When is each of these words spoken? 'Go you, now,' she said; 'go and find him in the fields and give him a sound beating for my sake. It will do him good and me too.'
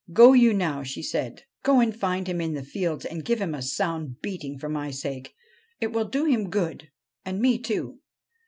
'Go 0.11 0.33
you, 0.33 0.51
now,' 0.51 0.81
she 0.81 1.03
said; 1.03 1.43
'go 1.61 1.79
and 1.79 1.95
find 1.95 2.25
him 2.25 2.41
in 2.41 2.55
the 2.55 2.63
fields 2.65 3.05
and 3.05 3.23
give 3.23 3.37
him 3.39 3.53
a 3.53 3.61
sound 3.61 4.19
beating 4.19 4.57
for 4.57 4.67
my 4.67 4.89
sake. 4.89 5.35
It 5.79 5.91
will 5.91 6.05
do 6.05 6.25
him 6.25 6.49
good 6.49 6.89
and 7.23 7.39
me 7.39 7.59
too.' 7.59 7.99